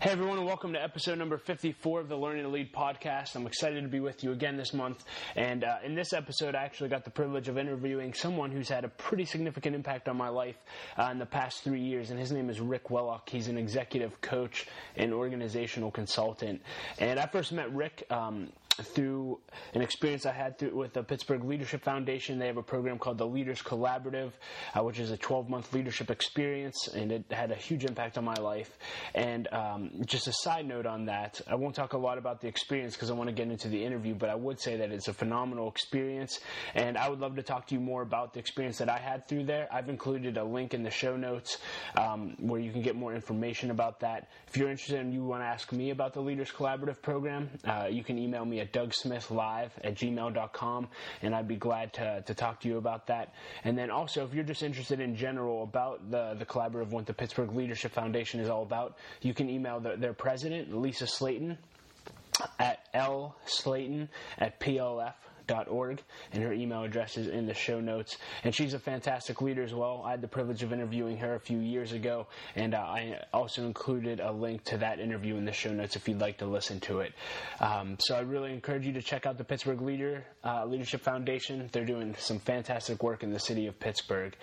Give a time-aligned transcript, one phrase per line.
[0.00, 3.34] Hey everyone, and welcome to episode number 54 of the Learning to Lead podcast.
[3.34, 5.04] I'm excited to be with you again this month.
[5.34, 8.84] And uh, in this episode, I actually got the privilege of interviewing someone who's had
[8.84, 10.54] a pretty significant impact on my life
[10.96, 12.10] uh, in the past three years.
[12.10, 13.28] And his name is Rick Wellock.
[13.28, 16.62] He's an executive coach and organizational consultant.
[17.00, 18.04] And I first met Rick.
[18.08, 19.40] Um, through
[19.74, 22.38] an experience I had through, with the Pittsburgh Leadership Foundation.
[22.38, 24.32] They have a program called the Leaders Collaborative,
[24.74, 28.24] uh, which is a 12 month leadership experience, and it had a huge impact on
[28.24, 28.78] my life.
[29.14, 32.48] And um, just a side note on that, I won't talk a lot about the
[32.48, 35.08] experience because I want to get into the interview, but I would say that it's
[35.08, 36.40] a phenomenal experience,
[36.74, 39.28] and I would love to talk to you more about the experience that I had
[39.28, 39.68] through there.
[39.72, 41.58] I've included a link in the show notes
[41.96, 44.28] um, where you can get more information about that.
[44.46, 47.88] If you're interested and you want to ask me about the Leaders Collaborative program, uh,
[47.90, 50.88] you can email me at dougsmithlive at gmail.com,
[51.22, 53.34] and I'd be glad to, to talk to you about that.
[53.64, 57.14] And then also, if you're just interested in general about the, the collaborative, what the
[57.14, 61.58] Pittsburgh Leadership Foundation is all about, you can email the, their president, Lisa Slayton,
[62.58, 64.08] at lslayton
[64.38, 65.14] at plf
[65.68, 68.16] org, and her email address is in the show notes.
[68.44, 70.02] And she's a fantastic leader as well.
[70.04, 73.64] I had the privilege of interviewing her a few years ago, and uh, I also
[73.64, 76.80] included a link to that interview in the show notes if you'd like to listen
[76.80, 77.12] to it.
[77.60, 81.68] Um, so I really encourage you to check out the Pittsburgh Leader uh, Leadership Foundation.
[81.72, 84.36] They're doing some fantastic work in the city of Pittsburgh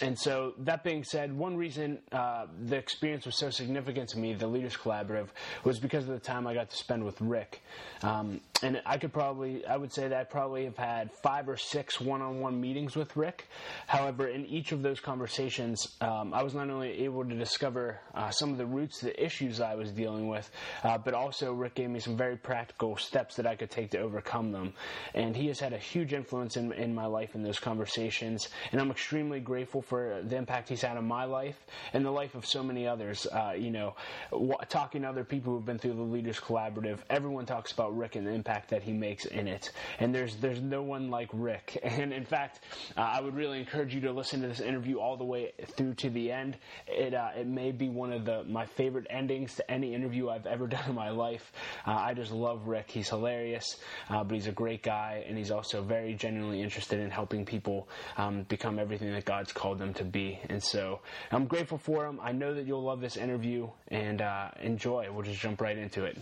[0.00, 4.34] and so that being said, one reason uh, the experience was so significant to me,
[4.34, 5.28] the Leaders Collaborative,
[5.64, 7.62] was because of the time I got to spend with Rick.
[8.02, 11.56] Um, and I could probably, I would say that I probably have had five or
[11.56, 13.48] six one-on-one meetings with Rick.
[13.86, 18.30] However, in each of those conversations, um, I was not only able to discover uh,
[18.30, 20.50] some of the roots, the issues I was dealing with,
[20.82, 23.98] uh, but also Rick gave me some very practical steps that I could take to
[23.98, 24.74] overcome them.
[25.14, 28.80] And he has had a huge influence in, in my life in those conversations, and
[28.80, 31.56] I'm extremely grateful for the impact he's had on my life
[31.92, 33.26] and the life of so many others.
[33.26, 33.94] Uh, you know,
[34.30, 38.16] w- talking to other people who've been through the Leaders Collaborative, everyone talks about Rick
[38.16, 39.72] and the impact that he makes in it.
[39.98, 41.78] And there's there's no one like Rick.
[41.98, 42.60] And in fact,
[42.96, 45.94] uh, I would really encourage you to listen to this interview all the way through
[45.94, 46.56] to the end.
[46.86, 50.46] It uh, it may be one of the my favorite endings to any interview I've
[50.46, 51.50] ever done in my life.
[51.86, 52.90] Uh, I just love Rick.
[52.90, 53.64] He's hilarious,
[54.10, 57.88] uh, but he's a great guy, and he's also very genuinely interested in helping people
[58.16, 60.40] um, become everything that God's called them to be.
[60.48, 61.00] And so
[61.30, 62.20] I'm grateful for them.
[62.22, 65.08] I know that you'll love this interview and uh, enjoy.
[65.10, 66.18] We'll just jump right into it.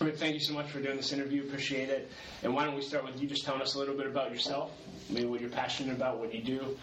[0.00, 1.42] Rick, thank you so much for doing this interview.
[1.44, 2.10] Appreciate it.
[2.42, 4.70] And why don't we start with you just telling us a little bit about yourself,
[5.08, 6.76] maybe what you're passionate about, what you do.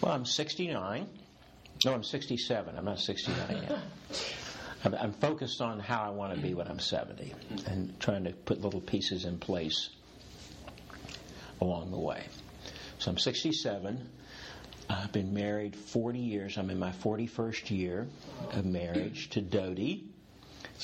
[0.00, 1.06] Well, I'm 69.
[1.84, 2.74] No, I'm 67.
[2.76, 3.78] I'm not 69 yet.
[4.84, 7.34] I'm, I'm focused on how I want to be when I'm 70
[7.66, 9.90] and trying to put little pieces in place
[11.60, 12.24] along the way.
[13.08, 14.06] So I'm 67.
[14.90, 16.58] I've been married 40 years.
[16.58, 18.06] I'm in my 41st year
[18.52, 20.04] of marriage to Dodie.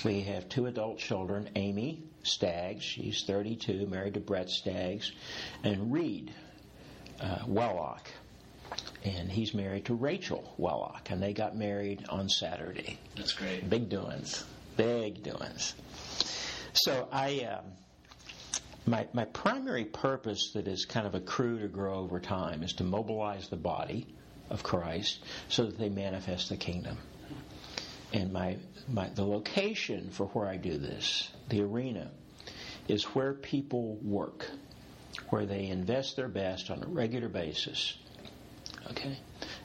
[0.06, 5.12] We have two adult children Amy Staggs, she's 32, married to Brett Staggs,
[5.64, 6.32] and Reed
[7.20, 8.08] uh, Wellock,
[9.04, 12.98] and he's married to Rachel Wellock, and they got married on Saturday.
[13.18, 13.68] That's great.
[13.68, 14.42] Big doings.
[14.78, 15.74] Big doings.
[16.72, 17.40] So I.
[17.40, 17.64] Um,
[18.86, 22.84] my, my primary purpose that is kind of accrue to grow over time is to
[22.84, 24.06] mobilize the body
[24.50, 26.98] of Christ so that they manifest the kingdom.
[28.12, 28.58] And my,
[28.88, 32.10] my the location for where I do this, the arena,
[32.86, 34.48] is where people work,
[35.30, 37.96] where they invest their best on a regular basis,
[38.90, 39.18] okay,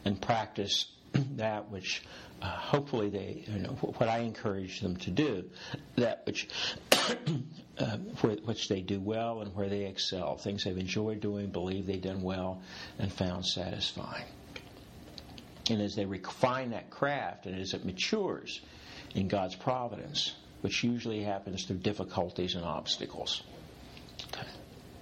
[0.05, 0.87] and practice
[1.37, 2.03] that which
[2.41, 5.49] uh, hopefully they, you know, what I encourage them to do,
[5.95, 6.47] that which,
[7.77, 7.97] uh,
[8.45, 12.21] which they do well and where they excel, things they've enjoyed doing, believe they've done
[12.21, 12.61] well,
[12.97, 14.25] and found satisfying.
[15.69, 18.61] And as they refine that craft and as it matures
[19.13, 23.43] in God's providence, which usually happens through difficulties and obstacles,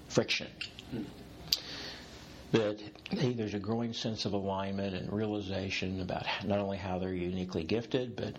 [0.09, 0.47] friction.
[2.51, 7.13] That hey, there's a growing sense of alignment and realization about not only how they're
[7.13, 8.35] uniquely gifted, but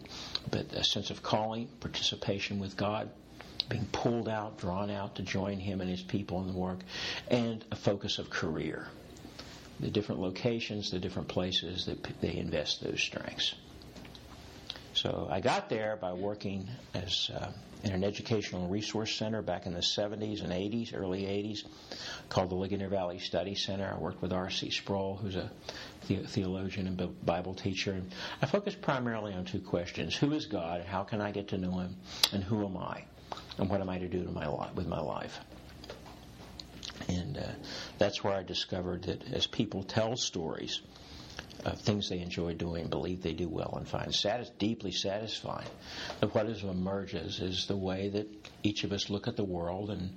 [0.51, 3.11] but a sense of calling, participation with God,
[3.69, 6.79] being pulled out, drawn out to join Him and His people in the work,
[7.31, 8.89] and a focus of career.
[9.79, 13.55] The different locations, the different places that they invest those strengths.
[14.99, 17.53] So I got there by working as uh,
[17.85, 21.61] in an educational resource center back in the 70s and 80s, early 80s,
[22.29, 23.95] called the Ligonier Valley Study Center.
[23.95, 24.71] I worked with R.C.
[24.71, 25.53] Sproul, who's a
[26.09, 27.93] the- theologian and Bible teacher.
[27.93, 28.13] And
[28.43, 30.85] I focused primarily on two questions: Who is God?
[30.85, 31.95] How can I get to know Him?
[32.33, 33.05] And who am I?
[33.57, 35.39] And what am I to do to my life, with my life?
[37.09, 37.43] And uh,
[37.99, 40.81] that's where I discovered that as people tell stories
[41.69, 45.69] uh, things they enjoy doing, believe they do well, and find satis- deeply satisfying.
[46.21, 48.27] But what is emerges is the way that
[48.63, 50.11] each of us look at the world and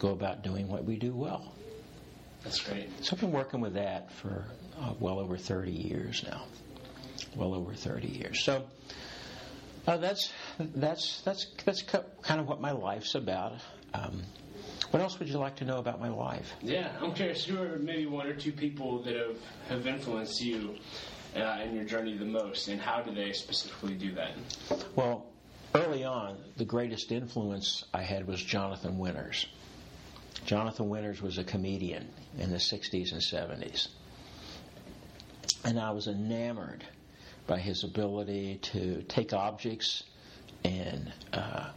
[0.00, 1.52] go about doing what we do well.
[2.42, 2.88] That's great.
[3.04, 4.44] So I've been working with that for
[4.80, 6.44] uh, well over 30 years now.
[7.36, 8.42] Well over 30 years.
[8.44, 8.64] So
[9.86, 13.54] uh, that's that's that's that's kind of what my life's about.
[13.94, 14.22] Um,
[14.90, 16.52] what else would you like to know about my life?
[16.62, 17.44] Yeah, I'm curious.
[17.44, 19.36] Who are maybe one or two people that have,
[19.68, 20.76] have influenced you
[21.36, 24.32] uh, in your journey the most, and how do they specifically do that?
[24.96, 25.26] Well,
[25.74, 29.46] early on, the greatest influence I had was Jonathan Winters.
[30.46, 32.08] Jonathan Winters was a comedian
[32.38, 33.88] in the 60s and 70s.
[35.64, 36.84] And I was enamored
[37.46, 40.04] by his ability to take objects
[40.64, 41.70] and uh, uh,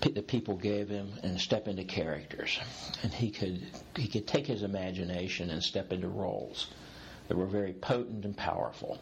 [0.00, 2.58] the people gave him and step into characters,
[3.02, 3.66] and he could
[3.96, 6.68] he could take his imagination and step into roles
[7.28, 8.98] that were very potent and powerful.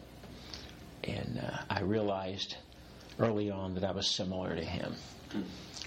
[1.03, 2.55] And uh, I realized
[3.19, 4.95] early on that I was similar to him.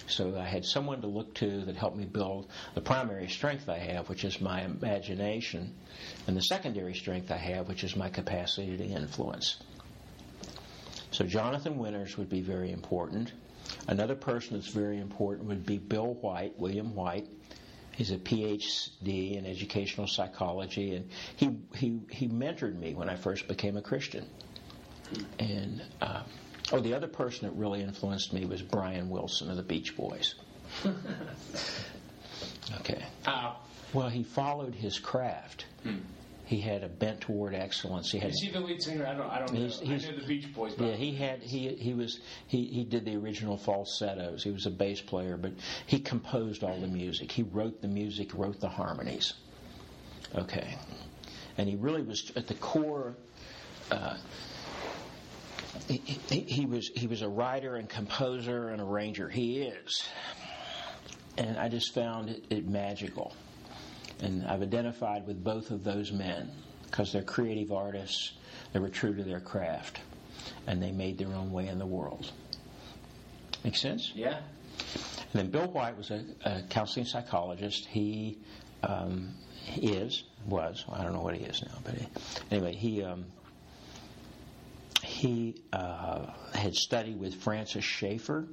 [0.06, 3.78] So I had someone to look to that helped me build the primary strength I
[3.78, 5.75] have, which is my imagination,
[6.26, 9.56] and the secondary strength I have, which is my capacity to influence.
[11.10, 13.32] So Jonathan Winters would be very important.
[13.87, 17.26] Another person that's very important would be Bill White, William White.
[17.93, 23.47] He's a PhD in educational psychology, and he he he mentored me when I first
[23.47, 24.26] became a Christian.
[25.38, 26.23] And uh,
[26.73, 30.35] oh, the other person that really influenced me was Brian Wilson of the Beach Boys.
[32.81, 33.05] okay.
[33.27, 33.55] Uh,
[33.93, 35.67] well, he followed his craft.
[36.46, 38.11] He had a bent toward excellence.
[38.11, 38.31] He had.
[38.31, 39.06] Is he the lead singer?
[39.06, 39.31] I don't.
[39.31, 39.87] I don't he's, know.
[39.87, 40.75] He's, I know the Beach Boys.
[40.79, 41.43] Yeah, he had.
[41.43, 42.20] He he was.
[42.49, 44.44] He he did the original falsettos.
[44.44, 45.52] He was a bass player, but
[45.87, 47.32] he composed all the music.
[47.32, 49.32] He wrote the music, wrote the harmonies.
[50.35, 50.76] Okay,
[51.56, 53.17] and he really was at the core.
[53.91, 54.17] Uh,
[55.88, 55.96] he,
[56.29, 59.31] he, he was he was a writer and composer and arranger.
[59.31, 60.06] He is,
[61.38, 63.35] and I just found it, it magical.
[64.20, 66.50] And I've identified with both of those men
[66.84, 68.34] because they're creative artists,
[68.72, 70.00] they were true to their craft,
[70.66, 72.31] and they made their own way in the world.
[73.64, 74.12] Make sense?
[74.14, 74.38] Yeah.
[75.32, 77.87] And then Bill White was a, a counseling psychologist.
[77.87, 78.38] He
[78.82, 79.34] um,
[79.76, 82.06] is, was, I don't know what he is now, but he,
[82.50, 83.02] anyway, he.
[83.02, 83.26] Um,
[85.02, 88.46] he uh, had studied with Francis Schaeffer,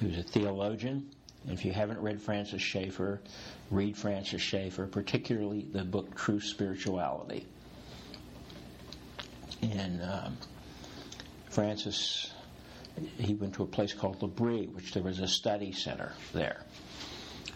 [0.00, 1.10] who's a theologian.
[1.48, 3.20] If you haven't read Francis Schaeffer,
[3.70, 7.46] read Francis Schaeffer, particularly the book True Spirituality.
[9.62, 10.36] And um,
[11.48, 12.32] Francis,
[13.18, 16.64] he went to a place called L'Abri, which there was a study center there.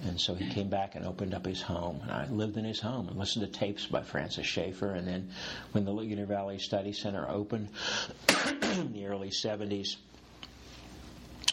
[0.03, 2.01] And so he came back and opened up his home.
[2.03, 4.93] And I lived in his home and listened to tapes by Francis Schaeffer.
[4.93, 5.31] And then
[5.73, 7.69] when the Ligonier Valley Study Center opened
[8.63, 9.97] in the early 70s,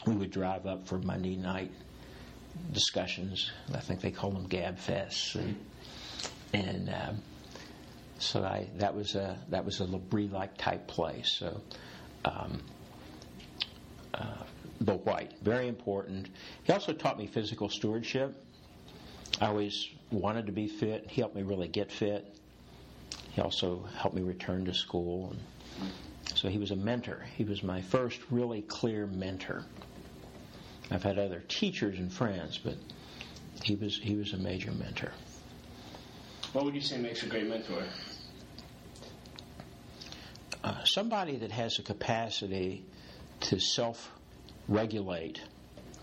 [0.07, 1.71] we would drive up for Monday night
[2.71, 3.51] discussions.
[3.74, 5.56] I think they call them gab fests, and,
[6.53, 7.21] and um,
[8.19, 11.31] so I that was a that was a L'Abri like type place.
[11.31, 11.62] So.
[12.24, 12.62] Um,
[14.13, 14.44] uh,
[14.83, 16.30] Bill White, very important.
[16.63, 18.36] He also taught me physical stewardship.
[19.39, 21.06] I always wanted to be fit.
[21.09, 22.36] He helped me really get fit.
[23.31, 25.33] He also helped me return to school.
[25.80, 25.92] And
[26.36, 27.24] so he was a mentor.
[27.36, 29.65] He was my first really clear mentor.
[30.91, 32.75] I've had other teachers and friends, but
[33.63, 35.12] he was he was a major mentor.
[36.51, 37.83] What would you say makes a great mentor?
[40.63, 42.83] Uh, somebody that has a capacity
[43.39, 45.41] to self-regulate,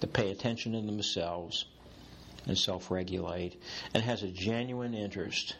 [0.00, 1.66] to pay attention to themselves,
[2.46, 3.60] and self-regulate,
[3.92, 5.56] and has a genuine interest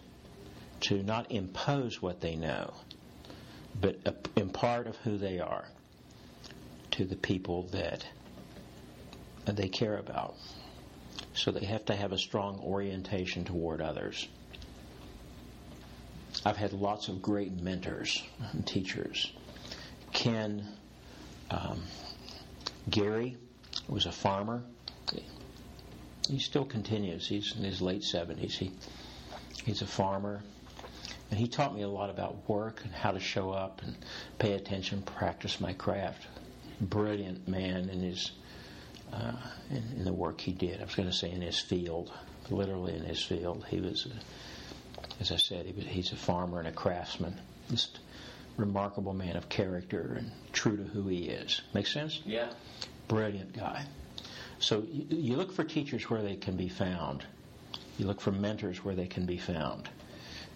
[0.80, 2.72] to not impose what they know,
[3.80, 3.96] but
[4.36, 5.66] impart of who they are
[6.92, 8.04] to the people that
[9.56, 10.34] they care about.
[11.34, 14.28] So they have to have a strong orientation toward others.
[16.44, 19.32] I've had lots of great mentors and teachers.
[20.12, 20.66] Ken,
[21.50, 21.82] um,
[22.88, 23.36] Gary
[23.88, 24.62] was a farmer.
[26.28, 27.26] He still continues.
[27.26, 28.52] He's in his late 70s.
[28.52, 28.72] He,
[29.64, 30.42] he's a farmer.
[31.30, 33.96] And he taught me a lot about work and how to show up and
[34.38, 36.26] pay attention, practice my craft.
[36.80, 38.30] Brilliant man in his
[39.12, 39.32] uh,
[39.70, 40.80] in, in, the work he did.
[40.80, 42.12] I was going to say in his field,
[42.50, 43.64] literally in his field.
[43.68, 47.38] He was, a, as I said, he was, he's a farmer and a craftsman.
[47.70, 47.98] Just
[48.56, 51.60] remarkable man of character and true to who he is.
[51.74, 52.20] Make sense?
[52.24, 52.50] Yeah.
[53.06, 53.86] Brilliant guy.
[54.58, 57.24] So you, you look for teachers where they can be found.
[57.98, 59.88] You look for mentors where they can be found.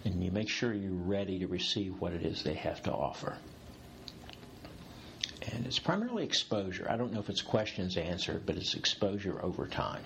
[0.05, 3.37] and you make sure you're ready to receive what it is they have to offer.
[5.51, 6.87] And it's primarily exposure.
[6.89, 10.03] I don't know if it's questions answered, but it's exposure over time.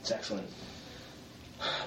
[0.00, 0.48] It's excellent.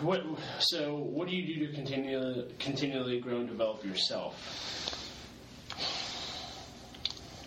[0.02, 0.22] What
[0.60, 0.96] so?
[0.96, 4.36] What do you do to continually continually grow and develop yourself?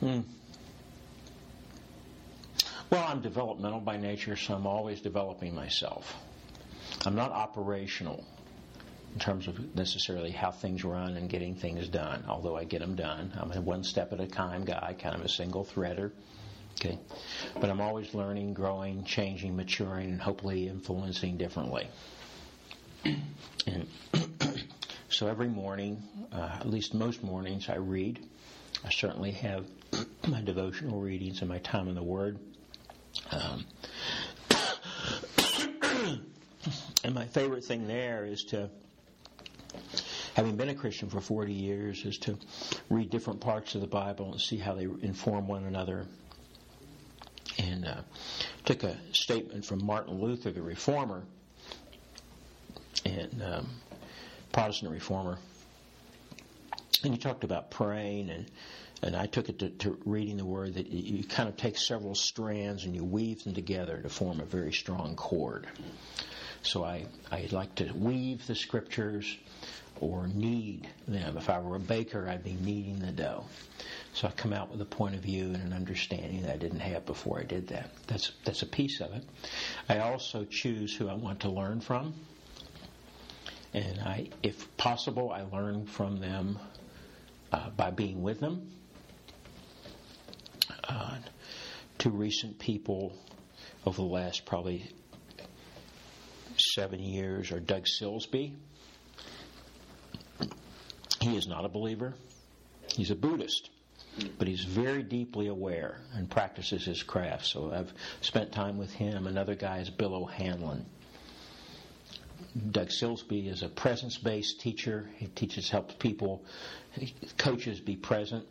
[0.01, 0.21] Hmm.
[2.91, 6.15] Well, I'm developmental by nature, so I'm always developing myself.
[7.07, 8.25] I'm not operational
[9.15, 12.97] in terms of necessarily how things run and getting things done, although I get them
[12.97, 13.33] done.
[13.41, 16.11] I'm a one step at a time guy, kind of a single threader.
[16.81, 16.99] Okay.
[17.61, 21.89] But I'm always learning, growing, changing, maturing, and hopefully influencing differently.
[23.05, 23.87] and
[25.09, 26.03] so every morning,
[26.33, 28.19] uh, at least most mornings, I read.
[28.85, 29.65] I certainly have
[30.29, 32.39] my devotional readings and my time in the Word.
[33.31, 33.65] Um,
[37.05, 38.69] and my favorite thing there is to,
[40.35, 42.37] having been a Christian for 40 years, is to
[42.91, 46.07] read different parts of the Bible and see how they inform one another.
[47.59, 48.01] And uh,
[48.65, 51.23] took a statement from Martin Luther, the Reformer,
[53.05, 53.69] and um,
[54.53, 55.39] Protestant Reformer,
[57.05, 58.47] and he talked about praying and
[59.03, 62.15] and I took it to, to, reading the word that you kind of take several
[62.15, 65.67] strands and you weave them together to form a very strong cord.
[66.63, 69.37] So I, I like to weave the scriptures
[70.01, 71.37] or knead them.
[71.37, 73.45] If I were a baker, I'd be kneading the dough.
[74.13, 76.81] So I come out with a point of view and an understanding that I didn't
[76.81, 77.91] have before I did that.
[78.07, 79.25] That's that's a piece of it.
[79.89, 82.15] I also choose who I want to learn from,
[83.73, 86.59] and I, if possible, I learn from them
[87.53, 88.71] uh, by being with them
[90.89, 91.17] uh,
[91.99, 93.17] two recent people
[93.87, 94.91] over the last probably
[96.75, 98.55] seven years are Doug Silsbee.
[101.25, 102.13] He is not a believer.
[102.87, 103.71] He's a Buddhist,
[104.37, 107.47] but he's very deeply aware and practices his craft.
[107.47, 107.91] So I've
[108.21, 109.27] spent time with him.
[109.27, 110.85] Another guy is Bill O'Hanlon.
[112.71, 115.09] Doug Silsbee is a presence based teacher.
[115.17, 116.45] He teaches, helps people,
[117.39, 118.45] coaches be present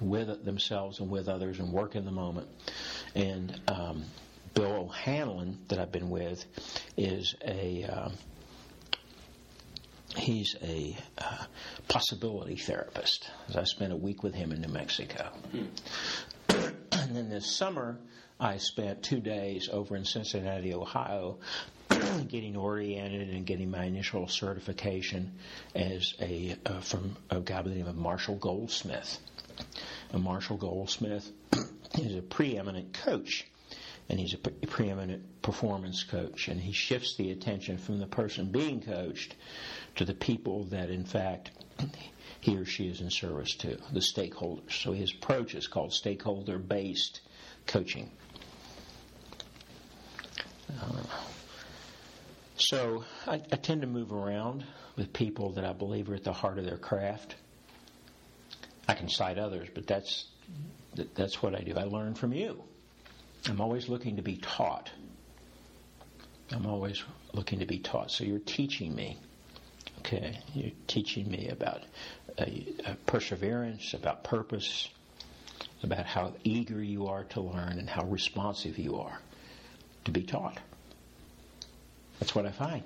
[0.00, 2.46] with themselves and with others and work in the moment.
[3.16, 4.04] And um,
[4.54, 6.44] Bill O'Hanlon, that I've been with,
[6.96, 8.10] is a uh,
[10.16, 11.44] he's a uh,
[11.88, 13.30] possibility therapist.
[13.48, 15.30] As I spent a week with him in New Mexico.
[15.50, 15.66] Hmm.
[16.92, 17.98] and then this summer,
[18.38, 21.38] I spent two days over in Cincinnati, Ohio,
[22.28, 25.32] getting oriented and getting my initial certification
[25.74, 29.18] as a uh, from a guy by the name of Marshall Goldsmith.
[30.12, 31.30] And Marshall Goldsmith
[31.98, 33.46] is a preeminent coach,
[34.08, 38.50] and he's a pre- preeminent performance coach, and he shifts the attention from the person
[38.50, 39.34] being coached
[39.96, 41.50] to the people that, in fact,
[42.40, 44.72] he or she is in service to, the stakeholders.
[44.82, 47.20] So his approach is called stakeholder based
[47.66, 48.10] coaching.
[50.80, 51.02] Uh,
[52.56, 54.64] so I, I, tend to move around
[54.96, 57.34] with people that I believe are at the heart of their craft.
[58.88, 60.26] I can cite others, but that's
[61.14, 61.74] that's what I do.
[61.76, 62.62] I learn from you.
[63.48, 64.90] I'm always looking to be taught.
[66.50, 68.10] I'm always looking to be taught.
[68.10, 69.18] So you're teaching me.
[70.04, 71.84] Okay, you're teaching me about
[72.36, 72.44] uh,
[73.06, 74.88] perseverance, about purpose,
[75.84, 79.20] about how eager you are to learn, and how responsive you are
[80.04, 80.58] to be taught.
[82.18, 82.82] That's what I find.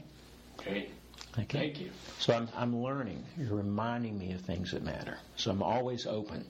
[0.59, 0.91] Great.
[1.39, 1.59] Okay.
[1.59, 1.91] Thank you.
[2.19, 3.25] So I'm, I'm learning.
[3.39, 5.17] You're reminding me of things that matter.
[5.37, 6.45] So I'm always open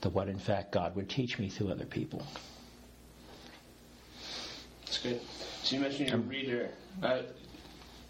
[0.00, 2.26] to what, in fact, God would teach me through other people.
[4.84, 5.20] That's good.
[5.62, 6.70] So you mentioned your um, reader.
[7.00, 7.22] Uh,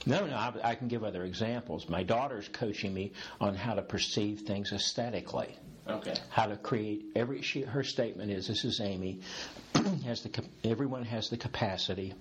[0.07, 1.89] no, no, I, I, can give other examples.
[1.89, 5.57] My daughter's coaching me on how to perceive things aesthetically.
[5.89, 6.15] Okay.
[6.31, 7.43] How to create every.
[7.43, 9.21] She, her statement is, "This is Amy.
[10.05, 12.15] has the everyone has the capacity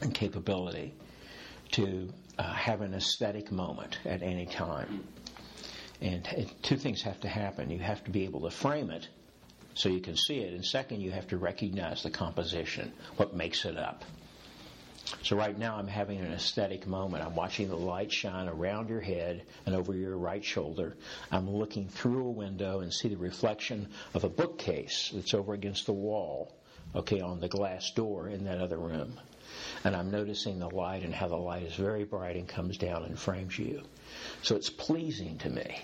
[0.00, 0.94] and capability
[1.72, 5.04] to uh, have an aesthetic moment at any time.
[6.00, 7.70] And it, two things have to happen.
[7.70, 9.08] You have to be able to frame it
[9.74, 13.64] so you can see it, and second, you have to recognize the composition, what makes
[13.64, 14.04] it up.
[15.22, 17.24] So right now I'm having an aesthetic moment.
[17.24, 20.96] I'm watching the light shine around your head and over your right shoulder.
[21.30, 25.86] I'm looking through a window and see the reflection of a bookcase that's over against
[25.86, 26.54] the wall,
[26.94, 29.18] okay, on the glass door in that other room
[29.84, 33.04] and I'm noticing the light and how the light is very bright and comes down
[33.04, 33.82] and frames you.
[34.42, 35.80] So it's pleasing to me,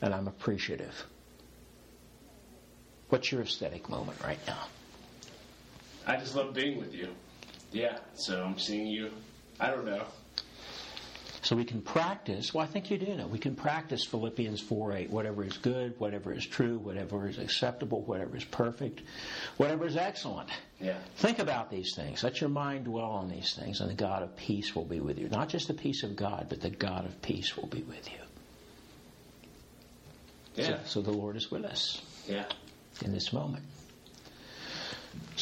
[0.00, 1.06] and I'm appreciative.
[3.08, 4.58] What's your aesthetic moment right now?
[6.06, 7.08] I just love being with you.
[7.74, 9.10] Yeah, so I'm seeing you.
[9.58, 10.04] I don't know.
[11.42, 14.92] So we can practice, well, I think you do know, we can practice Philippians 4
[14.94, 15.10] 8.
[15.10, 19.02] Whatever is good, whatever is true, whatever is acceptable, whatever is perfect,
[19.58, 20.48] whatever is excellent.
[20.80, 20.96] Yeah.
[21.16, 22.22] Think about these things.
[22.22, 25.18] Let your mind dwell on these things, and the God of peace will be with
[25.18, 25.28] you.
[25.28, 28.18] Not just the peace of God, but the God of peace will be with you.
[30.54, 30.66] Yeah.
[30.84, 32.44] So, so the Lord is with us Yeah.
[33.04, 33.64] in this moment.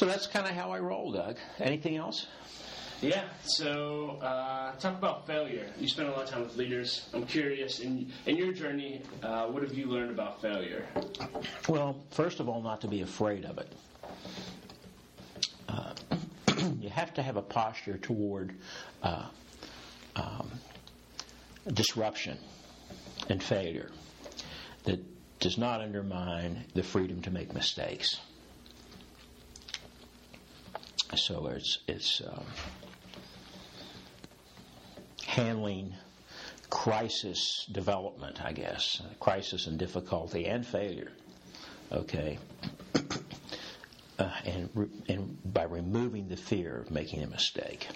[0.03, 1.37] So that's kind of how I roll, Doug.
[1.61, 2.27] Anything else?
[3.01, 5.65] Yeah, so uh, talk about failure.
[5.79, 7.09] You spend a lot of time with leaders.
[7.15, 10.85] I'm curious, in, in your journey, uh, what have you learned about failure?
[11.69, 13.73] Well, first of all, not to be afraid of it.
[15.69, 15.95] Uh,
[16.81, 18.57] you have to have a posture toward
[19.05, 19.27] uh,
[20.17, 20.51] um,
[21.75, 22.39] disruption
[23.29, 23.93] and failure
[24.83, 24.99] that
[25.39, 28.19] does not undermine the freedom to make mistakes.
[31.15, 32.45] So it's it's um,
[35.27, 35.95] handling
[36.71, 41.13] crisis development, I guess, crisis and difficulty and failure.
[41.93, 42.39] Okay,
[44.19, 47.89] uh, and re- and by removing the fear of making a mistake.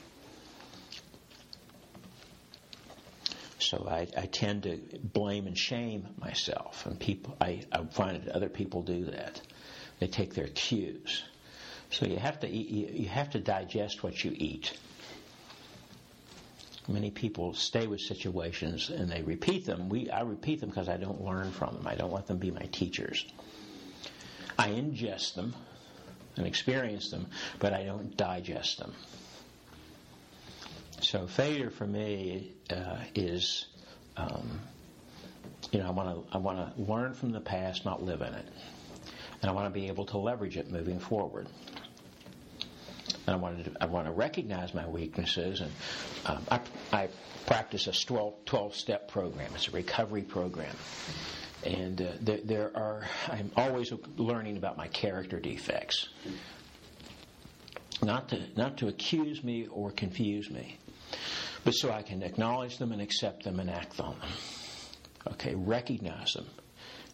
[3.58, 7.36] So I, I tend to blame and shame myself, and people.
[7.40, 9.40] I, I find that other people do that.
[9.98, 11.24] They take their cues.
[11.90, 14.76] So you have to eat, you have to digest what you eat.
[16.88, 19.88] Many people stay with situations and they repeat them.
[19.88, 21.86] We, I repeat them because I don't learn from them.
[21.86, 23.24] I don't let them be my teachers.
[24.58, 25.54] I ingest them
[26.36, 27.26] and experience them,
[27.58, 28.92] but I don't digest them.
[31.00, 33.66] So failure for me uh, is,
[34.16, 34.60] um,
[35.72, 38.32] you know, I want to I want to learn from the past, not live in
[38.32, 38.46] it,
[39.42, 41.48] and I want to be able to leverage it moving forward.
[43.28, 45.72] I want to I want to recognize my weaknesses, and
[46.26, 46.60] um, I,
[46.92, 47.08] I
[47.46, 49.50] practice a 12, 12 step program.
[49.54, 50.74] It's a recovery program.
[51.64, 56.08] And uh, there, there are, I'm always learning about my character defects.
[58.02, 60.78] Not to, not to accuse me or confuse me,
[61.64, 64.28] but so I can acknowledge them and accept them and act on them.
[65.32, 66.46] Okay, recognize them,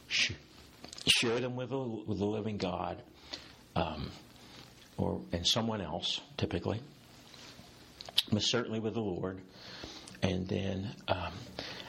[0.09, 0.33] Sh-
[1.07, 3.01] share them with the, with the living God,
[3.77, 4.11] um,
[5.03, 6.81] or and someone else, typically,
[8.31, 9.41] but certainly with the Lord,
[10.23, 11.33] and then um,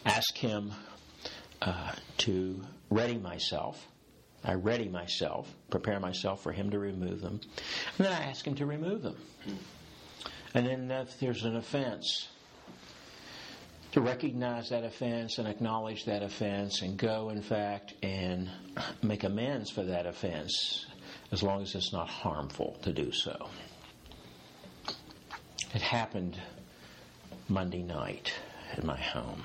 [0.05, 0.71] ask Him
[1.61, 3.87] uh, to ready myself.
[4.43, 7.39] I ready myself, prepare myself for Him to remove them,
[7.97, 9.17] and then I ask Him to remove them.
[10.55, 12.27] And then if there's an offense,
[13.93, 18.49] to recognize that offense and acknowledge that offense and go, in fact, and
[19.03, 20.87] make amends for that offense
[21.33, 23.49] as long as it's not harmful to do so.
[25.73, 26.39] It happened
[27.49, 28.31] Monday night
[28.73, 29.41] at my home.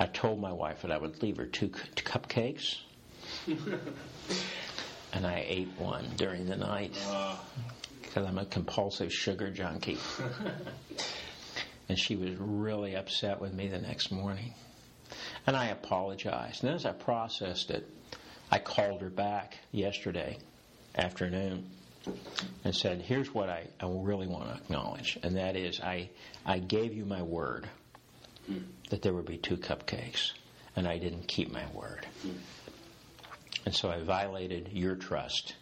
[0.00, 2.78] I told my wife that I would leave her two c- cupcakes,
[5.12, 6.98] and I ate one during the night
[8.02, 9.98] because I'm a compulsive sugar junkie.
[11.88, 14.54] and she was really upset with me the next morning.
[15.46, 16.64] And I apologized.
[16.64, 17.88] And as I processed it,
[18.50, 20.38] I called her back yesterday
[20.96, 21.66] afternoon
[22.64, 26.10] and said, Here's what I, I really want to acknowledge, and that is I,
[26.44, 27.68] I gave you my word
[28.90, 30.32] that there would be two cupcakes,
[30.76, 32.06] and I didn't keep my word.
[33.66, 35.54] And so I violated your trust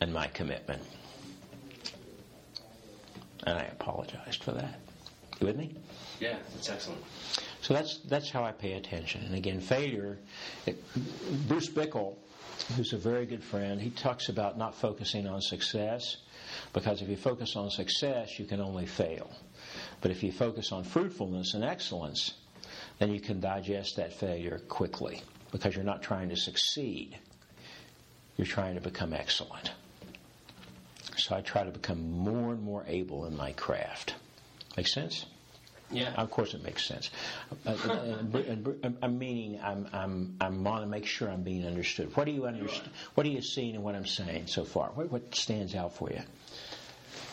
[0.00, 0.82] and my commitment.
[3.46, 4.80] And I apologized for that.
[5.40, 5.74] You with me?
[6.20, 7.02] Yeah, that's excellent.
[7.60, 9.22] So that's that's how I pay attention.
[9.24, 10.18] And again, failure.
[10.64, 10.82] It,
[11.48, 12.16] Bruce Bickle,
[12.76, 16.18] who's a very good friend, he talks about not focusing on success,
[16.72, 19.30] because if you focus on success, you can only fail.
[20.00, 22.34] But if you focus on fruitfulness and excellence,
[22.98, 27.18] then you can digest that failure quickly, because you're not trying to succeed.
[28.36, 29.72] You're trying to become excellent.
[31.16, 34.14] So I try to become more and more able in my craft.
[34.76, 35.26] Make sense?
[35.94, 36.12] Yeah.
[36.14, 37.10] Of course, it makes sense.
[37.66, 42.14] Uh, uh, uh, I'm meaning I'm I'm I'm want to make sure I'm being understood.
[42.16, 42.90] What do you understand?
[43.14, 44.88] What are you seeing in what I'm saying so far?
[44.94, 46.22] What, what stands out for you?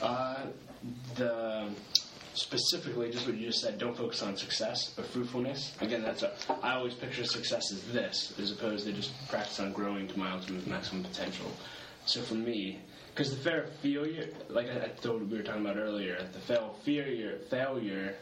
[0.02, 0.46] Uh,
[1.16, 1.68] the
[2.34, 3.78] specifically just what you just said.
[3.78, 5.74] Don't focus on success, but fruitfulness.
[5.82, 6.32] Again, that's a.
[6.64, 10.32] I always picture success as this, as opposed to just practice on growing to my
[10.32, 11.52] ultimate maximum potential.
[12.06, 12.80] So for me,
[13.14, 16.76] because the fair failure, like I, I told we were talking about earlier, the fail
[16.84, 18.16] failure failure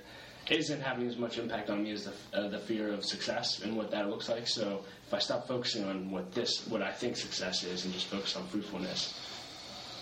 [0.51, 3.75] isn't having as much impact on me as the uh, the fear of success and
[3.77, 4.47] what that looks like.
[4.47, 8.07] So if I stop focusing on what this, what I think success is, and just
[8.07, 9.19] focus on fruitfulness,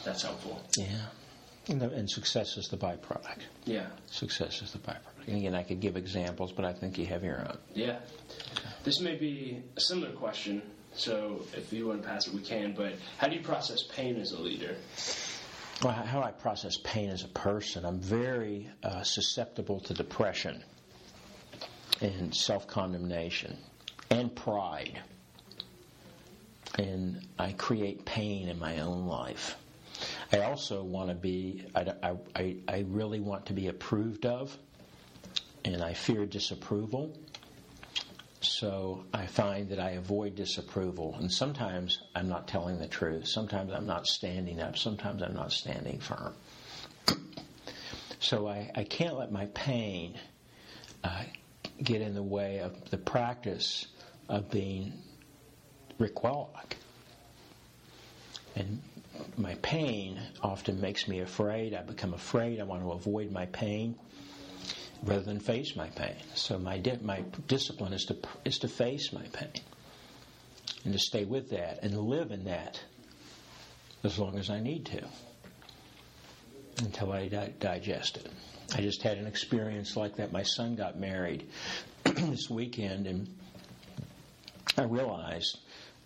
[0.05, 0.61] that's helpful.
[0.77, 0.85] Yeah,
[1.69, 3.41] And, the, and success is the byproduct.
[3.65, 3.87] Yeah.
[4.07, 5.27] Success is the byproduct.
[5.27, 7.57] And again, I could give examples, but I think you have your own.
[7.73, 7.99] Yeah.
[8.83, 10.61] This may be a similar question,
[10.93, 12.73] so if you want to pass it, we can.
[12.73, 14.75] But how do you process pain as a leader?
[15.81, 20.63] How I process pain as a person, I'm very uh, susceptible to depression
[22.01, 23.57] and self condemnation
[24.09, 24.99] and pride.
[26.79, 29.55] And I create pain in my own life.
[30.31, 34.55] I also want to be, I, I, I really want to be approved of,
[35.63, 37.15] and I fear disapproval.
[38.59, 41.15] So I find that I avoid disapproval.
[41.19, 43.27] And sometimes I'm not telling the truth.
[43.27, 44.79] Sometimes I'm not standing up.
[44.79, 46.33] Sometimes I'm not standing firm.
[48.19, 50.17] so I, I can't let my pain
[51.03, 51.21] uh,
[51.83, 53.85] get in the way of the practice
[54.27, 54.91] of being
[55.99, 56.77] Rick Wellock.
[58.55, 58.81] And
[59.37, 61.75] my pain often makes me afraid.
[61.75, 62.59] I become afraid.
[62.59, 63.99] I want to avoid my pain
[65.03, 66.15] rather than face my pain.
[66.35, 69.61] So my di- my discipline is to is to face my pain
[70.83, 72.81] and to stay with that and live in that
[74.03, 75.03] as long as I need to
[76.79, 78.29] until I di- digest it.
[78.75, 80.31] I just had an experience like that.
[80.31, 81.47] My son got married
[82.03, 83.27] this weekend, and
[84.77, 85.57] I realized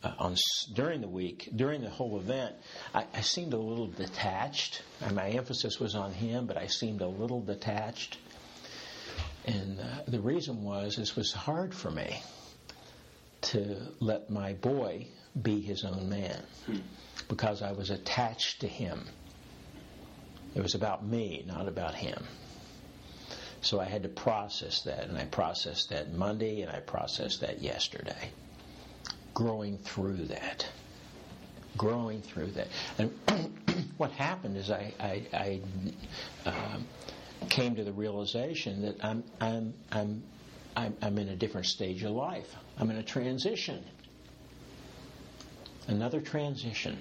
[0.04, 0.36] uh, on
[0.74, 2.56] during the week, during the whole event,
[2.94, 4.84] I, I seemed a little detached.
[5.02, 8.18] And my emphasis was on him, but I seemed a little detached.
[9.52, 12.22] And uh, the reason was this was hard for me
[13.42, 15.08] to let my boy
[15.42, 16.42] be his own man
[17.28, 19.08] because I was attached to him.
[20.56, 22.24] It was about me, not about him.
[23.62, 27.62] So I had to process that, and I processed that Monday, and I processed that
[27.62, 28.32] yesterday.
[29.34, 30.68] Growing through that.
[31.78, 32.68] Growing through that.
[32.98, 33.12] And
[33.98, 35.62] what happened is I, I, I
[36.50, 36.86] um,
[37.50, 40.24] came to the realization that I'm, I'm, I'm,
[40.76, 42.56] I'm, I'm in a different stage of life.
[42.78, 43.84] I'm in a transition.
[45.88, 46.98] Another transition.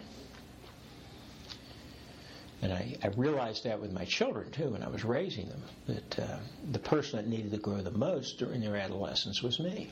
[2.62, 6.18] And I, I, realized that with my children too when I was raising them, that
[6.18, 6.38] uh,
[6.72, 9.90] the person that needed to grow the most during their adolescence was me.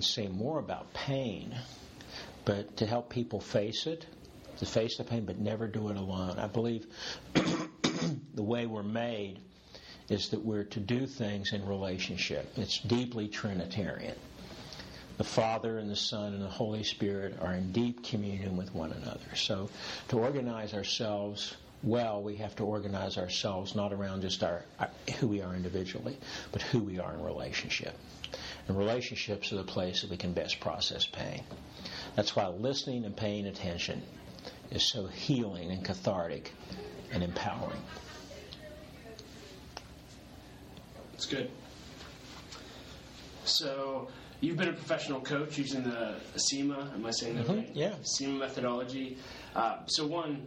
[0.00, 1.54] Can say more about pain,
[2.46, 4.06] but to help people face it,
[4.56, 6.38] to face the pain, but never do it alone.
[6.38, 6.86] I believe
[7.34, 9.40] the way we're made
[10.08, 12.50] is that we're to do things in relationship.
[12.56, 14.16] It's deeply Trinitarian.
[15.18, 18.92] The Father and the Son and the Holy Spirit are in deep communion with one
[18.92, 19.36] another.
[19.36, 19.68] So
[20.08, 25.28] to organize ourselves well, we have to organize ourselves not around just our, our who
[25.28, 26.18] we are individually,
[26.52, 27.94] but who we are in relationship.
[28.68, 31.42] And relationships are the place that we can best process pain.
[32.16, 34.02] That's why listening and paying attention
[34.70, 36.52] is so healing and cathartic
[37.12, 37.82] and empowering.
[41.12, 41.50] That's good.
[43.44, 44.08] So
[44.40, 46.90] you've been a professional coach using the SIMA.
[46.94, 47.70] Am I saying that Mhm, right?
[47.74, 47.94] yeah.
[48.02, 49.18] SIMA methodology.
[49.54, 50.46] Uh, so one,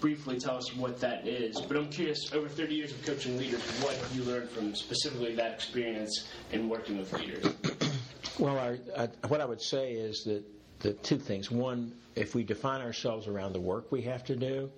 [0.00, 1.60] briefly tell us what that is.
[1.60, 5.34] But I'm curious, over 30 years of coaching leaders, what have you learned from specifically
[5.34, 7.44] that experience in working with leaders?
[8.36, 10.42] Well, uh, what I would say is that
[10.80, 11.52] the two things.
[11.52, 14.72] One, if we define ourselves around the work we have to do,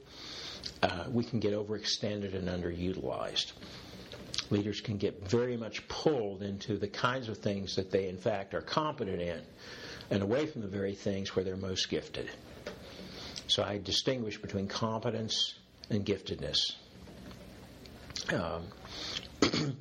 [0.82, 3.52] uh, we can get overextended and underutilized.
[4.50, 8.54] Leaders can get very much pulled into the kinds of things that they, in fact,
[8.54, 9.40] are competent in
[10.10, 12.30] and away from the very things where they're most gifted.
[13.48, 15.54] So I distinguish between competence
[15.90, 16.74] and giftedness.
[18.32, 18.64] Um,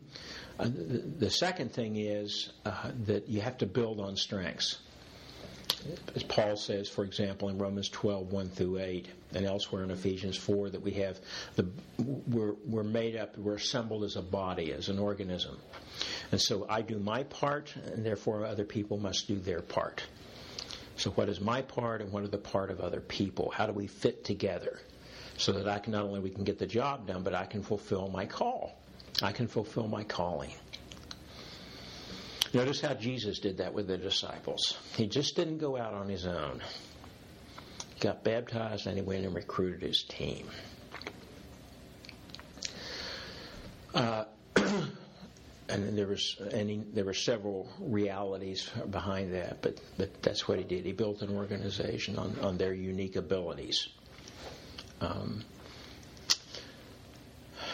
[0.59, 0.69] uh,
[1.19, 4.77] the, second thing is uh, that you have to build on strengths.
[6.15, 10.37] As Paul says, for example, in Romans 12, 1 through 8, and elsewhere in Ephesians
[10.37, 11.19] 4, that we have
[11.55, 11.69] the
[12.27, 15.57] we're, we're made up, we're assembled as a body, as an organism.
[16.31, 20.03] And so I do my part, and therefore other people must do their part.
[20.97, 23.51] So, what is my part, and what are the part of other people?
[23.51, 24.79] How do we fit together
[25.37, 27.61] so that I can not only we can get the job done, but I can
[27.61, 28.77] fulfill my call.
[29.21, 30.51] I can fulfill my calling.
[32.55, 34.77] Notice how Jesus did that with the disciples.
[34.95, 36.61] He just didn't go out on his own.
[37.95, 40.47] He got baptized and he went and recruited his team.
[43.93, 44.23] Uh,
[44.55, 50.57] and there was and he, there were several realities behind that, but but that's what
[50.57, 50.85] he did.
[50.85, 53.89] He built an organization on, on their unique abilities.
[55.01, 55.43] Um,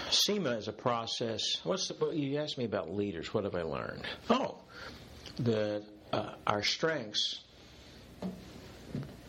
[0.09, 1.61] SIMA is a process.
[1.63, 3.31] What's the, you asked me about leaders.
[3.31, 4.07] What have I learned?
[4.27, 4.57] Oh,
[5.39, 7.41] that uh, our strengths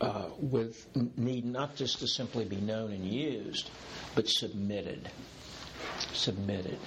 [0.00, 0.86] uh, with
[1.16, 3.70] need not just to simply be known and used,
[4.14, 5.08] but submitted.
[6.12, 6.78] Submitted.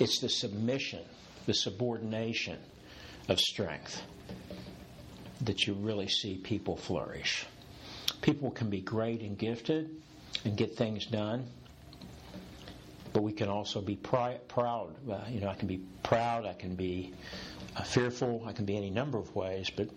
[0.00, 1.04] It's the submission,
[1.46, 2.58] the subordination
[3.28, 4.02] of strength
[5.42, 7.46] that you really see people flourish.
[8.22, 9.90] People can be great and gifted
[10.44, 11.46] and get things done,
[13.12, 14.94] but we can also be pri- proud.
[15.10, 17.12] Uh, you know, I can be proud, I can be
[17.82, 19.88] fearful, I can be any number of ways, but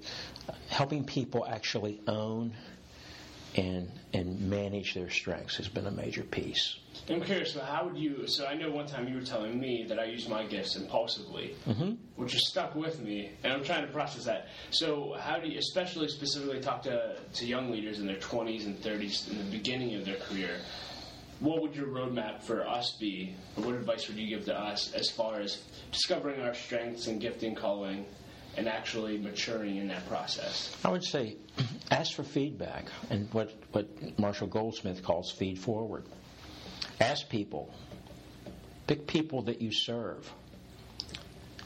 [0.69, 2.53] helping people actually own
[3.55, 6.77] and and manage their strengths has been a major piece.
[7.09, 8.27] I'm curious, so how would you?
[8.27, 11.55] So I know one time you were telling me that I use my gifts impulsively,
[11.67, 11.93] mm-hmm.
[12.15, 14.47] which has stuck with me, and I'm trying to process that.
[14.71, 18.81] So how do you, especially specifically, talk to to young leaders in their 20s and
[18.81, 20.57] 30s in the beginning of their career?
[21.39, 25.11] What would your roadmap for us be, what advice would you give to us as
[25.11, 28.05] far as discovering our strengths and gifting calling,
[28.57, 30.75] and actually maturing in that process?
[30.83, 31.37] I would say
[31.91, 33.87] ask for feedback and what, what
[34.19, 36.05] Marshall Goldsmith calls feed forward.
[36.99, 37.71] Ask people.
[38.87, 40.31] Pick people that you serve.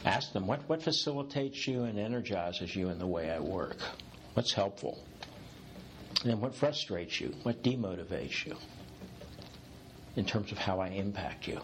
[0.04, 3.78] Ask them what, what facilitates you and energizes you in the way I work?
[4.34, 5.02] What's helpful?
[6.26, 7.34] And what frustrates you?
[7.44, 8.58] What demotivates you?
[10.16, 11.62] In terms of how I impact you.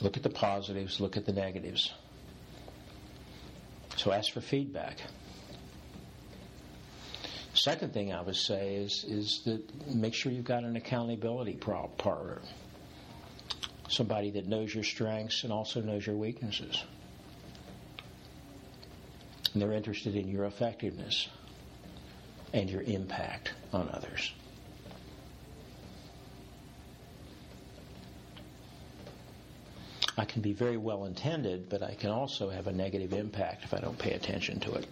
[0.00, 1.92] Look at the positives, look at the negatives.
[3.96, 4.98] So ask for feedback.
[7.54, 12.40] Second thing I would say is is that make sure you've got an accountability partner,
[13.88, 16.84] somebody that knows your strengths and also knows your weaknesses,
[19.52, 21.28] and they're interested in your effectiveness
[22.52, 24.32] and your impact on others.
[30.16, 33.72] I can be very well intended, but I can also have a negative impact if
[33.72, 34.86] I don't pay attention to it.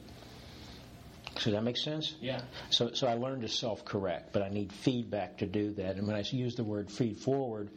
[1.34, 2.14] Does that make sense?
[2.20, 2.40] Yeah.
[2.70, 5.96] So, so I learned to self correct, but I need feedback to do that.
[5.96, 7.70] And when I use the word feed forward,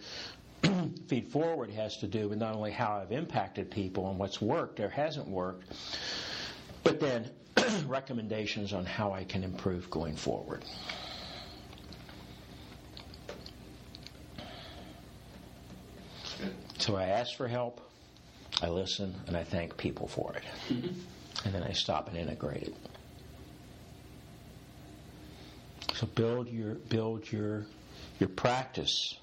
[1.08, 4.80] feed forward has to do with not only how I've impacted people and what's worked
[4.80, 5.66] or hasn't worked,
[6.84, 7.30] but then
[7.88, 10.64] recommendations on how I can improve going forward.
[16.80, 17.82] So I ask for help,
[18.62, 20.44] I listen, and I thank people for it.
[20.70, 21.00] Mm-hmm.
[21.46, 22.76] And then I stop and integrate it.
[25.96, 27.66] So build your build your
[28.20, 29.16] your practice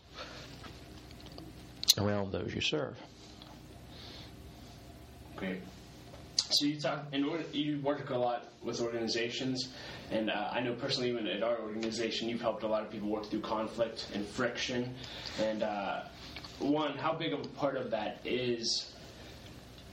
[1.98, 2.98] around those you serve.
[5.36, 5.60] Great.
[6.50, 9.68] So you talk and you work a lot with organizations,
[10.10, 13.08] and uh, I know personally, even at our organization, you've helped a lot of people
[13.08, 14.94] work through conflict and friction.
[15.42, 16.02] And uh,
[16.60, 18.92] one, how big of a part of that is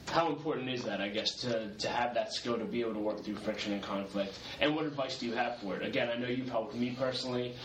[0.07, 2.99] how important is that, I guess, to, to have that skill to be able to
[2.99, 4.37] work through friction and conflict?
[4.59, 5.85] And what advice do you have for it?
[5.85, 7.55] Again, I know you've helped me personally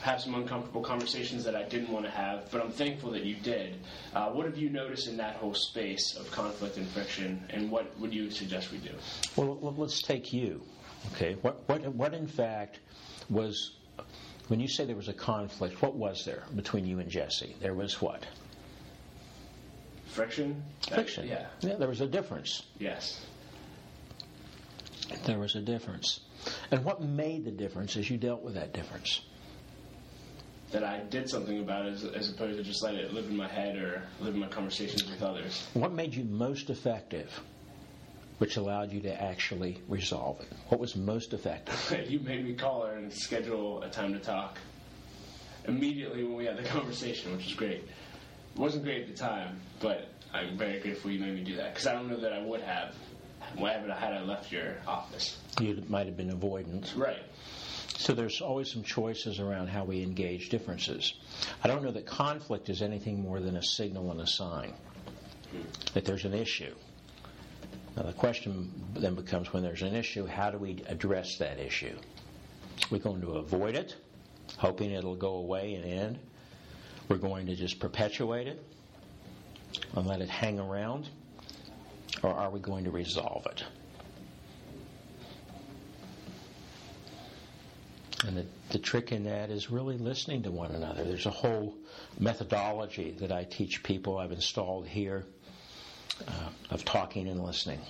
[0.00, 3.34] have some uncomfortable conversations that I didn't want to have, but I'm thankful that you
[3.36, 3.76] did.
[4.14, 7.98] Uh, what have you noticed in that whole space of conflict and friction, and what
[7.98, 8.94] would you suggest we do?
[9.36, 10.62] Well, let's take you.
[11.14, 12.80] Okay, what what what in fact
[13.28, 13.76] was
[14.48, 15.80] when you say there was a conflict?
[15.82, 17.56] What was there between you and Jesse?
[17.60, 18.24] There was what?
[20.18, 20.62] friction.
[20.92, 21.28] Friction.
[21.28, 21.46] yeah.
[21.60, 22.64] Yeah, there was a difference.
[22.78, 23.24] Yes.
[25.24, 26.20] There was a difference.
[26.72, 29.20] And what made the difference as you dealt with that difference?
[30.70, 33.36] That I did something about it as, as opposed to just let it live in
[33.36, 35.66] my head or live in my conversations with others.
[35.72, 37.40] What made you most effective?
[38.36, 40.48] Which allowed you to actually resolve it.
[40.68, 42.06] What was most effective?
[42.08, 44.58] you made me call her and schedule a time to talk
[45.66, 47.84] immediately when we had the conversation, which was great.
[48.54, 51.72] It wasn't great at the time, but I'm very grateful you made me do that
[51.72, 52.94] because I don't know that I would have
[53.56, 55.38] had I left your office.
[55.60, 56.94] You might have been avoidance.
[56.94, 57.22] Right.
[57.98, 61.14] So there's always some choices around how we engage differences.
[61.64, 64.72] I don't know that conflict is anything more than a signal and a sign
[65.94, 66.72] that there's an issue.
[67.96, 71.98] Now the question then becomes when there's an issue, how do we address that issue?
[72.88, 73.96] We're going to avoid it,
[74.56, 76.18] hoping it'll go away and end.
[77.08, 78.62] We're going to just perpetuate it
[79.96, 81.08] and let it hang around?
[82.22, 83.64] Or are we going to resolve it?
[88.26, 91.04] And the, the trick in that is really listening to one another.
[91.04, 91.74] There's a whole
[92.18, 95.24] methodology that I teach people I've installed here
[96.26, 96.32] uh,
[96.70, 97.80] of talking and listening.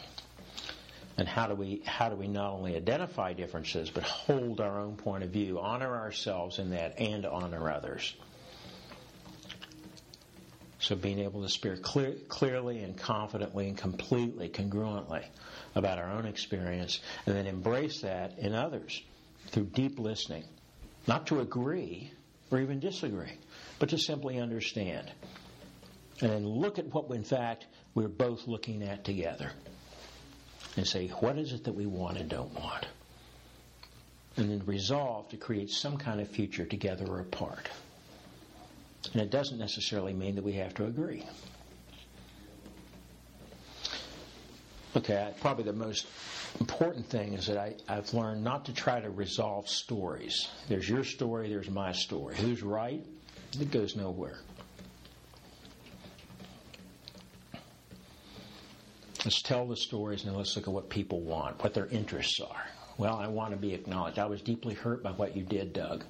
[1.16, 4.96] And how do we how do we not only identify differences but hold our own
[4.96, 8.14] point of view, honor ourselves in that, and honor others?
[10.78, 15.24] So being able to speak clear, clearly and confidently and completely, congruently
[15.74, 19.02] about our own experience, and then embrace that in others
[19.48, 20.44] through deep listening,
[21.06, 22.10] not to agree
[22.50, 23.32] or even disagree,
[23.78, 25.10] but to simply understand,
[26.20, 29.50] and then look at what in fact we're both looking at together
[30.76, 32.86] and say, what is it that we want and don't want?
[34.36, 37.68] And then resolve to create some kind of future together or apart.
[39.12, 41.24] And it doesn't necessarily mean that we have to agree.
[44.98, 46.08] Okay, probably the most
[46.58, 50.48] important thing is that I, I've learned not to try to resolve stories.
[50.68, 52.34] There's your story, there's my story.
[52.34, 53.06] Who's right?
[53.60, 54.40] It goes nowhere.
[59.24, 62.66] Let's tell the stories and let's look at what people want, what their interests are.
[62.96, 64.18] Well, I want to be acknowledged.
[64.18, 66.02] I was deeply hurt by what you did, Doug.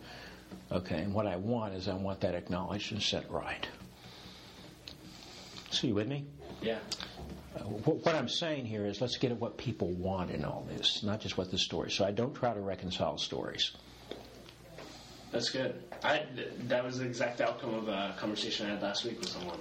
[0.73, 3.69] Okay, and what I want is I want that acknowledged and set right.
[5.71, 6.25] So, you with me?
[6.63, 6.79] Yeah.
[7.65, 11.03] What, what I'm saying here is let's get at what people want in all this,
[11.03, 11.91] not just what the story.
[11.91, 13.73] So I don't try to reconcile stories.
[15.31, 15.83] That's good.
[16.03, 16.23] I
[16.69, 19.59] that was the exact outcome of a conversation I had last week with someone.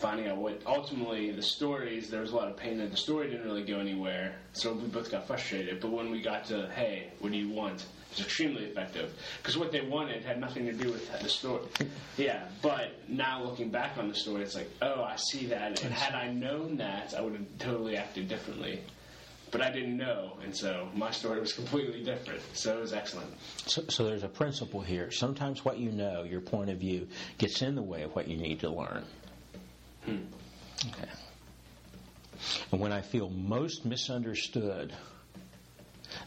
[0.00, 3.30] Finding out what ultimately the stories, there was a lot of pain that the story
[3.30, 5.80] didn't really go anywhere, so we both got frustrated.
[5.80, 7.80] But when we got to, hey, what do you want?
[7.80, 11.64] It was extremely effective because what they wanted had nothing to do with the story.
[12.16, 15.92] Yeah, but now looking back on the story, it's like, oh, I see that, and
[15.92, 18.82] had I known that, I would have totally acted differently.
[19.50, 22.42] But I didn't know, and so my story was completely different.
[22.52, 23.32] So it was excellent.
[23.66, 25.10] So, so there's a principle here.
[25.10, 28.36] Sometimes what you know, your point of view, gets in the way of what you
[28.36, 29.04] need to learn.
[30.06, 30.16] Hmm.
[30.88, 31.10] Okay.
[32.72, 34.92] And when I feel most misunderstood,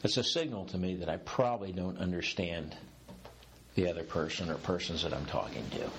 [0.04, 2.76] it's a signal to me that I probably don't understand
[3.76, 5.90] the other person or persons that I'm talking to.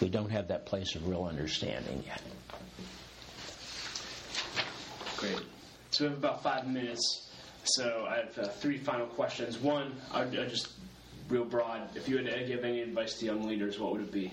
[0.00, 2.20] We don't have that place of real understanding yet.
[5.16, 5.40] Great.
[5.90, 7.30] So we have about five minutes.
[7.64, 9.58] So I have uh, three final questions.
[9.58, 10.68] One, I I just
[11.28, 11.96] real broad.
[11.96, 14.32] If you had to give any advice to young leaders, what would it be?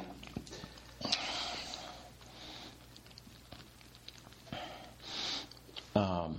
[5.95, 6.37] Um,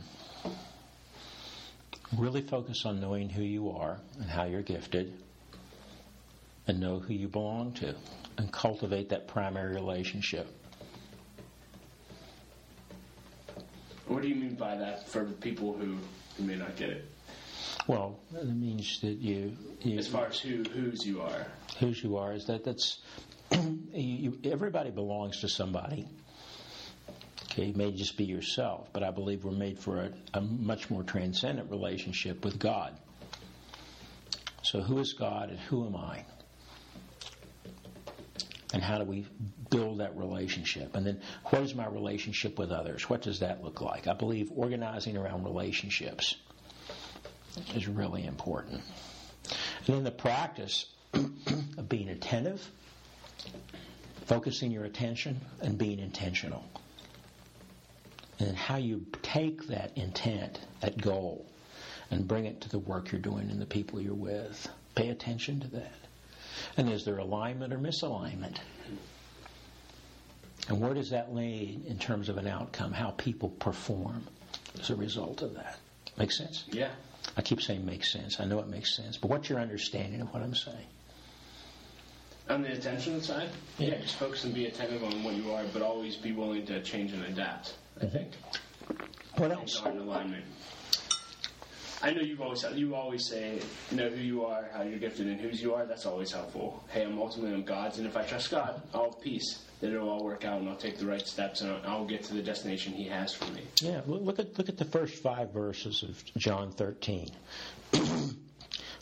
[2.16, 5.12] really focus on knowing who you are and how you're gifted,
[6.66, 7.94] and know who you belong to,
[8.38, 10.46] and cultivate that primary relationship.
[14.06, 15.96] What do you mean by that for people who,
[16.36, 17.08] who may not get it?
[17.86, 21.46] Well, it means that you, you As far as who whose you are.
[21.78, 22.98] whose you are is that that's
[23.52, 26.06] you, you, everybody belongs to somebody.
[27.52, 30.88] Okay, you may just be yourself, but I believe we're made for a, a much
[30.88, 32.98] more transcendent relationship with God.
[34.62, 36.24] So, who is God and who am I?
[38.72, 39.26] And how do we
[39.68, 40.96] build that relationship?
[40.96, 43.10] And then, what is my relationship with others?
[43.10, 44.06] What does that look like?
[44.06, 46.36] I believe organizing around relationships
[47.74, 48.80] is really important.
[49.86, 52.66] And then the practice of being attentive,
[54.24, 56.64] focusing your attention, and being intentional.
[58.42, 61.46] And then how you take that intent, that goal,
[62.10, 64.68] and bring it to the work you're doing and the people you're with.
[64.96, 65.94] Pay attention to that.
[66.76, 68.56] And is there alignment or misalignment?
[70.68, 74.24] And where does that lead in terms of an outcome, how people perform
[74.80, 75.78] as a result of that?
[76.18, 76.64] Make sense?
[76.66, 76.90] Yeah.
[77.36, 78.40] I keep saying makes sense.
[78.40, 79.18] I know it makes sense.
[79.18, 80.86] But what's your understanding of what I'm saying?
[82.48, 85.80] On the attention side, yeah, just focus and be attentive on what you are, but
[85.82, 87.74] always be willing to change and adapt.
[88.00, 88.16] I mm-hmm.
[88.16, 88.32] think.
[89.36, 89.82] What else?
[89.86, 90.44] in alignment.
[92.02, 93.60] I know you've always you always say
[93.92, 95.86] know who you are, how you're gifted, and whose you are.
[95.86, 96.82] That's always helpful.
[96.88, 99.64] Hey, I'm ultimately I'm God's, and if I trust God, I'll have peace.
[99.80, 102.24] Then it'll all work out, and I'll take the right steps, and I'll, I'll get
[102.24, 103.62] to the destination He has for me.
[103.80, 107.28] Yeah, look look at look at the first five verses of John 13,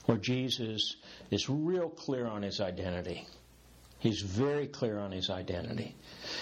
[0.04, 0.96] where Jesus
[1.30, 3.26] is real clear on his identity.
[4.00, 5.94] He's very clear on his identity.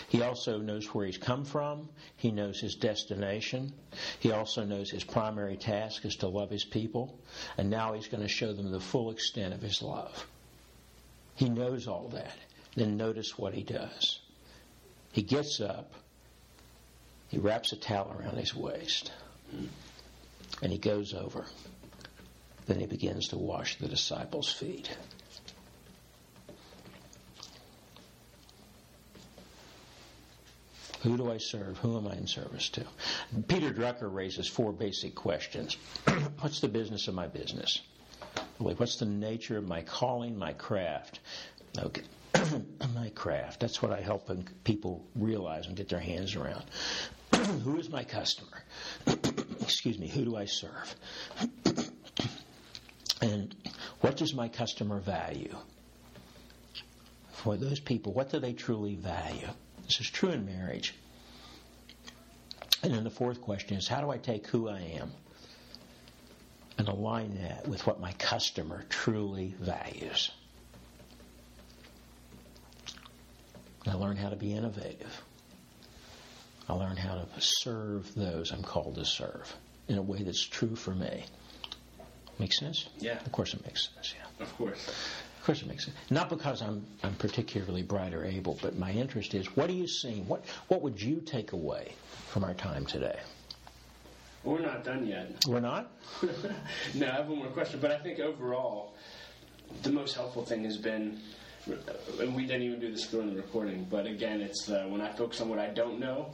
[0.09, 1.89] He also knows where he's come from.
[2.17, 3.73] He knows his destination.
[4.21, 7.19] He also knows his primary task is to love his people.
[7.57, 10.25] And now he's going to show them the full extent of his love.
[11.35, 12.37] He knows all that.
[12.77, 14.21] Then notice what he does.
[15.11, 15.93] He gets up.
[17.29, 19.11] He wraps a towel around his waist.
[20.63, 21.45] And he goes over.
[22.69, 24.95] Then he begins to wash the disciples' feet.
[31.03, 31.79] Who do I serve?
[31.79, 32.85] Who am I in service to?
[33.47, 35.79] Peter Drucker raises four basic questions.
[36.41, 37.81] What's the business of my business?
[38.59, 41.21] What's the nature of my calling, my craft?
[41.79, 42.03] Okay.
[42.95, 43.61] my craft.
[43.61, 44.31] That's what I help
[44.65, 46.65] people realize and get their hands around.
[47.65, 48.63] Who is my customer?
[49.61, 50.09] Excuse me.
[50.09, 50.95] Who do I serve?
[53.21, 53.55] And
[54.01, 55.55] what does my customer value?
[57.33, 59.49] For those people, what do they truly value?
[59.85, 60.95] This is true in marriage.
[62.83, 65.11] And then the fourth question is how do I take who I am
[66.77, 70.31] and align that with what my customer truly values?
[73.87, 75.23] I learn how to be innovative.
[76.69, 79.55] I learn how to serve those I'm called to serve
[79.89, 81.25] in a way that's true for me.
[82.39, 82.89] Make sense?
[82.99, 83.19] Yeah.
[83.25, 84.45] Of course it makes sense, yeah.
[84.45, 84.89] Of course.
[84.89, 85.97] Of course it makes sense.
[86.11, 89.89] Not because I'm I'm particularly bright or able, but my interest is what are you
[89.89, 90.27] seeing?
[90.29, 91.93] What what would you take away
[92.29, 93.19] from our time today?
[94.45, 95.45] We're not done yet.
[95.47, 95.91] We're not?
[96.95, 98.95] no, I have one more question, but I think overall
[99.83, 101.21] the most helpful thing has been
[102.21, 105.13] and we didn't even do this during the recording, but again, it's uh, when I
[105.13, 106.31] focus on what I don't know,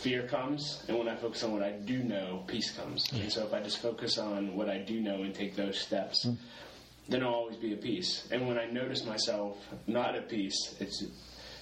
[0.00, 3.06] fear comes, and when I focus on what I do know, peace comes.
[3.08, 3.22] Mm.
[3.22, 6.26] And so if I just focus on what I do know and take those steps,
[6.26, 6.36] mm.
[7.08, 8.28] then I'll always be at peace.
[8.30, 11.04] And when I notice myself not at peace, it's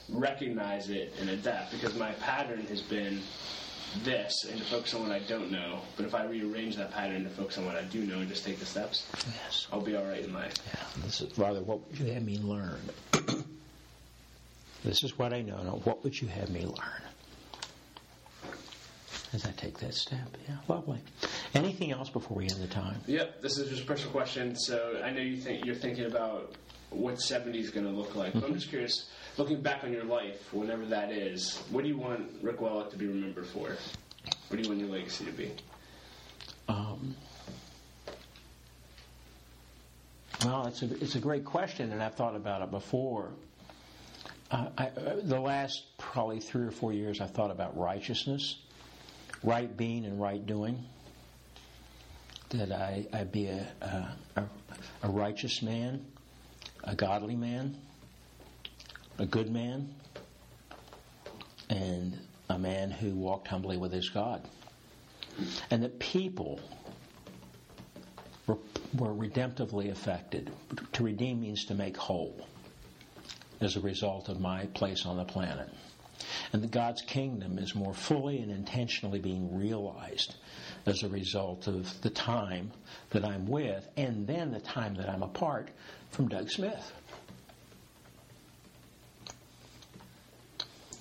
[0.08, 3.20] recognize it and adapt because my pattern has been
[4.04, 5.80] this and to focus on what I don't know.
[5.96, 8.44] But if I rearrange that pattern to focus on what I do know and just
[8.44, 9.06] take the steps,
[9.44, 9.66] yes.
[9.72, 10.54] I'll be all right in life.
[10.66, 12.80] Yeah, this is rather what would you have me learn?
[14.84, 15.62] this is what I know.
[15.62, 17.02] Now, what would you have me learn?
[19.32, 21.00] As I take that step, yeah, lovely.
[21.54, 23.00] Anything else before we end the time?
[23.06, 24.54] Yep, this is just a personal question.
[24.56, 26.54] So I know you think you're thinking about
[26.90, 28.34] what 70 is going to look like.
[28.34, 32.30] I'm just curious, looking back on your life, whenever that is, what do you want
[32.42, 33.68] Rick Wellock to be remembered for?
[34.48, 35.52] What do you want your legacy to be?
[36.68, 37.14] Um,
[40.44, 43.30] well, it's a, it's a great question, and I've thought about it before.
[44.50, 48.56] Uh, I, uh, the last probably three or four years, I've thought about righteousness,
[49.42, 50.84] right being and right doing.
[52.50, 53.66] That I, I be a,
[54.36, 54.44] a,
[55.02, 56.04] a righteous man,
[56.86, 57.76] a godly man,
[59.18, 59.94] a good man,
[61.68, 62.18] and
[62.48, 64.42] a man who walked humbly with his God.
[65.70, 66.60] And that people
[68.46, 68.56] were,
[68.94, 70.50] were redemptively affected.
[70.92, 72.46] To redeem means to make whole
[73.60, 75.68] as a result of my place on the planet.
[76.52, 80.36] And that God's kingdom is more fully and intentionally being realized
[80.86, 82.70] as a result of the time
[83.10, 85.70] that I'm with and then the time that I'm apart
[86.10, 86.92] from Doug Smith.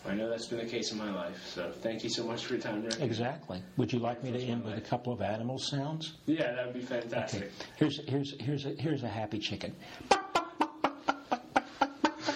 [0.07, 1.43] I know that's been the case in my life.
[1.47, 2.99] So thank you so much for your time, Rick.
[3.01, 3.61] Exactly.
[3.77, 6.13] Would you like me to end with a couple of animal sounds?
[6.27, 7.43] Yeah, that would be fantastic.
[7.43, 7.51] Okay.
[7.77, 9.75] Here's here's here's a, here's a happy chicken.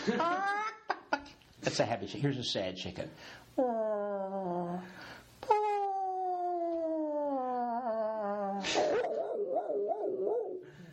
[1.70, 2.22] That's a happy chicken.
[2.22, 3.08] Here's a sad chicken.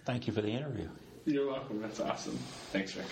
[0.05, 0.87] Thank you for the interview.
[1.25, 1.81] You're welcome.
[1.81, 2.37] That's awesome.
[2.73, 3.07] Thanks, Rick.